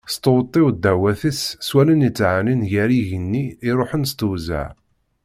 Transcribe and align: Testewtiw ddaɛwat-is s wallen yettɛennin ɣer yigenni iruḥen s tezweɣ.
Testewtiw 0.09 0.67
ddaɛwat-is 0.73 1.41
s 1.67 1.69
wallen 1.75 2.05
yettɛennin 2.05 2.61
ɣer 2.71 2.89
yigenni 2.97 3.43
iruḥen 3.69 4.03
s 4.09 4.11
tezweɣ. 4.19 4.71